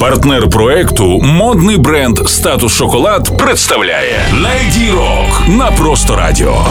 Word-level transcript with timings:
Партнер 0.00 0.48
проекту 0.48 1.20
модний 1.22 1.76
бренд 1.76 2.18
Статус 2.28 2.72
Шоколад 2.72 3.38
представляє 3.38 4.20
Леді 4.32 4.90
Рок 4.90 5.42
на 5.48 5.70
просто 5.70 6.16
радіо. 6.16 6.64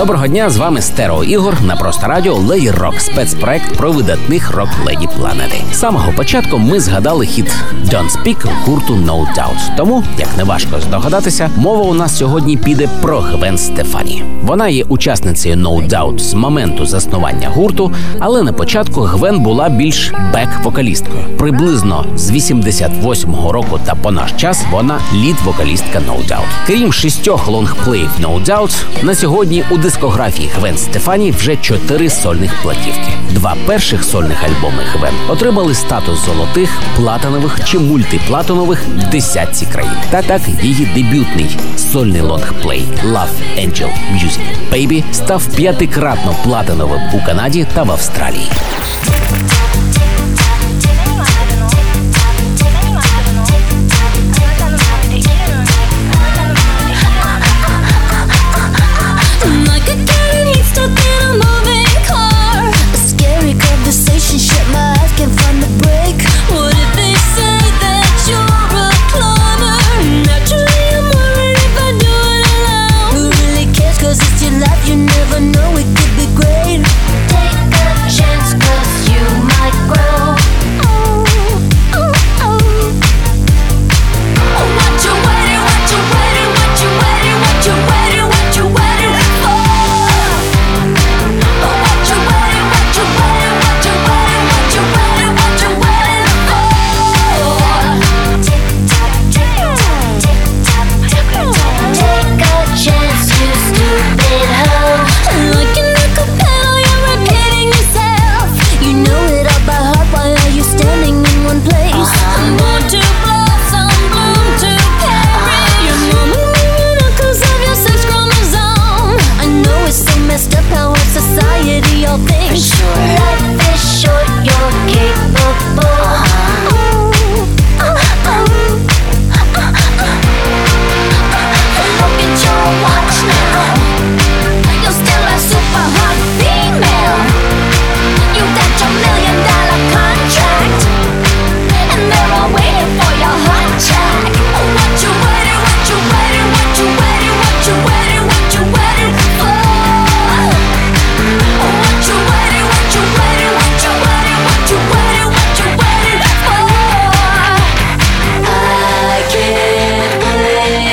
Доброго 0.00 0.26
дня, 0.26 0.50
з 0.50 0.56
вами 0.56 0.82
Стерео 0.82 1.24
Ігор 1.24 1.62
на 1.62 1.76
просто 1.76 2.06
радіо 2.06 2.34
Леді 2.34 2.70
Рок, 2.70 3.00
спецпроект 3.00 3.76
про 3.76 3.92
видатних 3.92 4.50
рок 4.50 4.68
леді 4.86 5.08
планети. 5.18 5.56
З 5.72 5.78
самого 5.78 6.12
початку 6.12 6.58
ми 6.58 6.80
згадали 6.80 7.26
хіт 7.26 7.54
Don't 7.84 8.10
Speak 8.10 8.48
гурту 8.64 8.94
No 8.94 9.20
Doubt. 9.20 9.76
Тому, 9.76 10.04
як 10.18 10.28
не 10.36 10.44
важко 10.44 10.80
здогадатися, 10.80 11.50
мова 11.56 11.82
у 11.82 11.94
нас 11.94 12.18
сьогодні 12.18 12.56
піде 12.56 12.88
про 13.02 13.20
Гвен 13.20 13.58
Стефані. 13.58 14.24
Вона 14.42 14.68
є 14.68 14.84
учасницею 14.84 15.56
No 15.56 15.88
Doubt 15.88 16.18
з 16.18 16.34
моменту 16.34 16.86
заснування 16.86 17.48
гурту, 17.48 17.92
але 18.18 18.42
на 18.42 18.52
початку 18.52 19.00
Гвен 19.00 19.40
була 19.40 19.68
більш 19.68 20.12
бек-вокалісткою. 20.32 21.24
Приблизно 21.38 22.06
з 22.16 22.30
88-го 22.30 23.52
року 23.52 23.80
та 23.84 23.94
по 23.94 24.10
наш 24.10 24.32
час 24.32 24.64
вона 24.70 25.00
лід-вокалістка 25.14 25.98
No 25.98 26.28
Doubt. 26.28 26.66
Крім 26.66 26.92
шістьох 26.92 27.48
лонгплеїв 27.48 28.10
No 28.22 28.44
Doubt, 28.46 28.82
на 29.02 29.14
сьогодні 29.14 29.64
у 29.70 29.78
дискографії 29.90 30.50
Гвен 30.56 30.78
Стефані 30.78 31.30
вже 31.30 31.56
чотири 31.56 32.10
сольних 32.10 32.62
платівки. 32.62 33.12
Два 33.30 33.56
перших 33.66 34.04
сольних 34.04 34.44
альбоми 34.44 34.82
Гвен 34.92 35.14
отримали 35.28 35.74
статус 35.74 36.24
золотих, 36.26 36.70
платинових 36.96 37.58
чи 37.64 37.78
мультиплатинових 37.78 38.82
в 38.96 39.10
десятці 39.10 39.66
країн. 39.66 39.92
Та 40.10 40.22
так 40.22 40.42
її 40.62 40.86
дебютний 40.86 41.56
сольний 41.76 42.20
лонгплей 42.20 42.84
Love 43.04 43.58
Angel 43.58 43.90
Music 44.14 44.40
Baby 44.72 45.04
став 45.12 45.46
п'ятикратно 45.46 46.34
платиновим 46.44 47.00
у 47.14 47.26
Канаді 47.26 47.66
та 47.74 47.82
в 47.82 47.90
Австралії. 47.90 48.50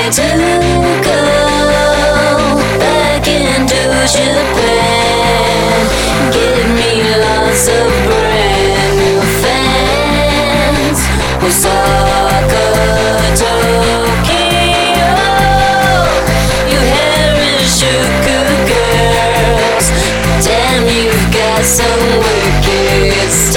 To 0.09 0.22
go 1.03 1.19
back 2.79 3.28
into 3.28 3.81
Japan. 4.07 5.84
Give 6.31 6.68
me 6.79 7.03
lots 7.19 7.68
of 7.68 7.88
brand 8.07 8.97
new 9.00 9.19
fans. 9.44 11.00
Osaka, 11.44 12.66
Tokyo, 13.35 15.13
you 16.72 16.81
Harajuku 16.96 18.38
girls. 18.69 19.88
Damn, 20.46 20.88
you've 20.88 21.28
got 21.34 21.63
some 21.66 22.03
wicked. 22.23 23.56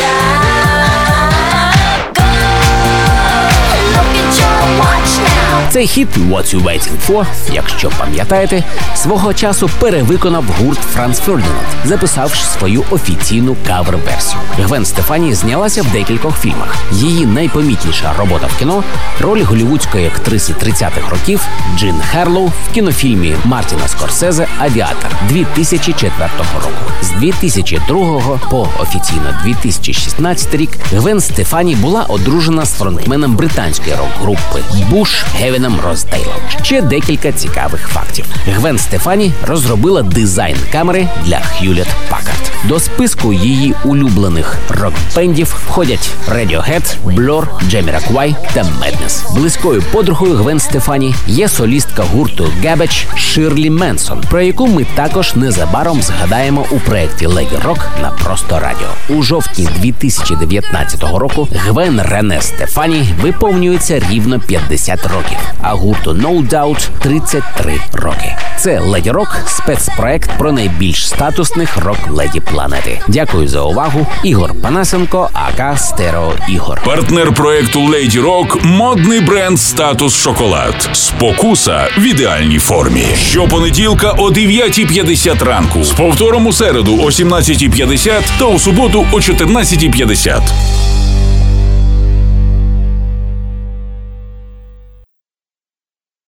Цей 5.80 5.86
хіт 5.86 6.08
«What 6.16 6.54
You 6.54 6.62
Waiting 6.64 6.96
For», 7.08 7.26
якщо 7.52 7.90
пам'ятаєте, 7.98 8.64
свого 8.94 9.34
часу 9.34 9.70
перевиконав 9.78 10.44
гурт 10.58 10.78
Франц 10.78 11.18
Фердінанд, 11.18 11.66
записавши 11.84 12.44
свою 12.44 12.84
офіційну 12.90 13.56
кавер-версію. 13.66 14.40
Гвен 14.58 14.84
Стефані 14.84 15.34
знялася 15.34 15.82
в 15.82 15.92
декількох 15.92 16.40
фільмах. 16.40 16.76
Її 16.92 17.26
найпомітніша 17.26 18.12
робота 18.18 18.46
в 18.46 18.58
кіно 18.58 18.84
роль 19.20 19.42
голівудської 19.42 20.06
актриси 20.06 20.52
30-х 20.52 21.10
років 21.10 21.40
Джин 21.78 22.00
Херлоу 22.10 22.46
в 22.46 22.74
кінофільмі 22.74 23.34
Мартіна 23.44 23.88
Скорсезе 23.88 24.46
Авіатор 24.58 25.10
2004 25.28 26.12
року. 26.54 26.92
З 27.02 27.10
2002 27.10 28.40
по 28.50 28.68
офіційно 28.80 29.40
2016 29.44 30.54
рік 30.54 30.70
Гвен 30.92 31.20
Стефані 31.20 31.74
була 31.74 32.02
одружена 32.02 32.64
з 32.64 32.72
фронтменом 32.72 33.36
британської 33.36 33.96
рок-групи 33.96 34.62
Буш 34.90 35.24
Гевіном 35.34 35.69
Роздейлом. 35.84 36.34
Ще 36.62 36.82
декілька 36.82 37.32
цікавих 37.32 37.88
фактів. 37.88 38.24
Гвен 38.46 38.78
Стефані 38.78 39.32
розробила 39.46 40.02
дизайн 40.02 40.56
камери 40.72 41.08
для 41.24 41.36
Hewlett 41.36 41.88
Packard. 42.10 42.19
До 42.64 42.80
списку 42.80 43.32
її 43.32 43.74
улюблених 43.84 44.58
рок-бендів 44.68 45.56
входять 45.66 46.10
Radiohead, 46.28 46.96
Blur, 47.04 47.46
Jamiroquai 47.70 48.34
та 48.54 48.62
Madness. 48.62 49.34
Близькою 49.34 49.82
подругою 49.92 50.34
Гвен 50.34 50.60
Стефані 50.60 51.14
є 51.26 51.48
солістка 51.48 52.02
гурту 52.02 52.52
Garbage 52.64 53.16
Ширлі 53.16 53.70
Менсон, 53.70 54.20
про 54.30 54.40
яку 54.40 54.66
ми 54.66 54.86
також 54.94 55.34
незабаром 55.34 56.02
згадаємо 56.02 56.66
у 56.70 56.78
проєкті 56.78 57.26
Легі 57.26 57.56
Рок 57.64 57.78
на 58.02 58.10
просто 58.10 58.58
радіо. 58.60 58.88
У 59.08 59.22
жовтні 59.22 59.68
2019 59.76 61.02
року 61.02 61.48
Гвен 61.54 62.00
Рене 62.02 62.42
Стефані 62.42 63.14
виповнюється 63.22 64.02
рівно 64.10 64.40
50 64.40 65.02
років, 65.02 65.38
а 65.62 65.74
гурту 65.74 66.10
No 66.10 66.48
Doubt 66.48 66.88
33 67.02 67.74
роки. 67.92 68.36
Це 68.58 68.80
Леді 68.80 69.10
Рок, 69.10 69.36
спецпроект 69.46 70.30
про 70.38 70.52
найбільш 70.52 71.08
статусних 71.08 71.76
рок-леді 71.76 72.40
планети. 72.52 73.00
Дякую 73.08 73.48
за 73.48 73.60
увагу. 73.60 74.06
Ігор 74.22 74.54
Панасенко, 74.62 75.30
АК 75.32 75.78
Стеро 75.78 76.32
Ігор. 76.48 76.82
Партнер 76.84 77.34
проекту 77.34 77.80
Леді 77.80 78.20
Рок 78.20 78.64
модний 78.64 79.20
бренд 79.20 79.60
Статус 79.60 80.16
Шоколад. 80.16 80.88
Спокуса 80.92 81.88
в 81.98 82.02
ідеальній 82.02 82.58
формі. 82.58 83.04
Щопонеділка 83.16 84.10
о 84.10 84.30
9.50 84.30 85.44
ранку. 85.44 85.84
З 85.84 85.90
повтором 85.90 86.46
у 86.46 86.52
середу 86.52 86.98
о 87.02 87.06
17.50 87.06 88.10
та 88.38 88.44
у 88.44 88.58
суботу 88.58 89.06
о 89.12 89.16
14.50. 89.16 90.99